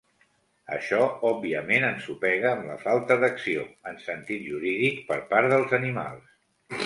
Això 0.77 1.01
òbviament 1.31 1.85
ensopega 1.89 2.53
amb 2.53 2.65
la 2.71 2.79
falta 2.85 3.19
d'acció, 3.25 3.67
en 3.93 4.01
sentit 4.07 4.49
jurídic, 4.53 4.99
per 5.13 5.19
part 5.35 5.53
dels 5.55 5.77
animals. 5.83 6.35